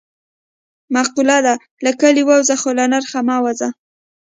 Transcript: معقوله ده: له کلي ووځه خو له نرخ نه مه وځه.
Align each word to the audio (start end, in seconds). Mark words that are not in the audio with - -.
معقوله 0.93 1.37
ده: 1.45 1.53
له 1.83 1.91
کلي 2.01 2.23
ووځه 2.25 2.55
خو 2.61 2.69
له 2.79 2.85
نرخ 2.93 3.11
نه 3.15 3.21
مه 3.27 3.37
وځه. 3.45 3.69